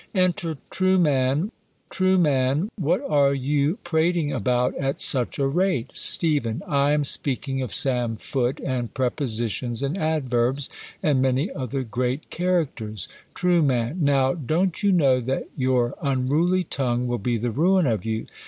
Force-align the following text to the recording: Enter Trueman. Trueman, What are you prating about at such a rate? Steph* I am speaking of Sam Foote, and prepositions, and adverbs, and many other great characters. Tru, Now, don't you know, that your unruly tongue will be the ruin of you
Enter 0.15 0.57
Trueman. 0.71 1.51
Trueman, 1.91 2.71
What 2.75 3.07
are 3.07 3.35
you 3.35 3.77
prating 3.83 4.31
about 4.33 4.75
at 4.79 4.99
such 4.99 5.37
a 5.37 5.45
rate? 5.45 5.91
Steph* 5.93 6.47
I 6.67 6.93
am 6.93 7.03
speaking 7.03 7.61
of 7.61 7.71
Sam 7.71 8.15
Foote, 8.17 8.59
and 8.61 8.91
prepositions, 8.95 9.83
and 9.83 9.95
adverbs, 9.99 10.71
and 11.03 11.21
many 11.21 11.51
other 11.51 11.83
great 11.83 12.31
characters. 12.31 13.07
Tru, 13.35 13.61
Now, 13.61 14.33
don't 14.33 14.81
you 14.81 14.91
know, 14.91 15.19
that 15.19 15.49
your 15.55 15.93
unruly 16.01 16.63
tongue 16.63 17.05
will 17.05 17.19
be 17.19 17.37
the 17.37 17.51
ruin 17.51 17.85
of 17.85 18.03
you 18.03 18.25